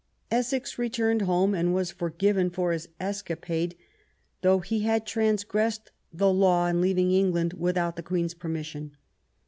Essex 0.31 0.79
returned 0.79 1.21
home, 1.21 1.53
and 1.53 1.75
was 1.75 1.91
forgiven 1.91 2.49
for 2.49 2.71
his 2.71 2.87
escapade, 2.99 3.75
though 4.41 4.57
he 4.57 4.79
had 4.79 5.05
trangressed 5.05 5.91
the 6.11 6.33
law 6.33 6.65
in 6.65 6.81
leaving 6.81 7.11
England 7.11 7.53
without 7.53 7.97
the 7.97 8.01
Queen's 8.01 8.33
permission. 8.33 8.97